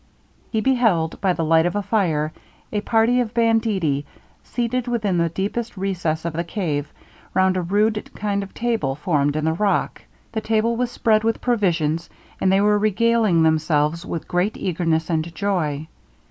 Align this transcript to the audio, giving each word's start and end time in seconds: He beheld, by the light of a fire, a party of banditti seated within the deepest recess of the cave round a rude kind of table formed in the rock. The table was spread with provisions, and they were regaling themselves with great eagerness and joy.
He 0.51 0.61
beheld, 0.61 1.21
by 1.21 1.33
the 1.33 1.45
light 1.45 1.67
of 1.67 1.75
a 1.75 1.83
fire, 1.83 2.33
a 2.71 2.81
party 2.81 3.19
of 3.19 3.35
banditti 3.35 4.03
seated 4.43 4.87
within 4.87 5.19
the 5.19 5.29
deepest 5.29 5.77
recess 5.77 6.25
of 6.25 6.33
the 6.33 6.43
cave 6.43 6.91
round 7.35 7.55
a 7.55 7.61
rude 7.61 8.09
kind 8.15 8.41
of 8.41 8.51
table 8.55 8.95
formed 8.95 9.35
in 9.35 9.45
the 9.45 9.53
rock. 9.53 10.01
The 10.31 10.41
table 10.41 10.75
was 10.75 10.89
spread 10.89 11.23
with 11.23 11.39
provisions, 11.39 12.09
and 12.39 12.51
they 12.51 12.61
were 12.61 12.79
regaling 12.79 13.43
themselves 13.43 14.03
with 14.03 14.27
great 14.27 14.57
eagerness 14.57 15.07
and 15.11 15.35
joy. 15.35 15.85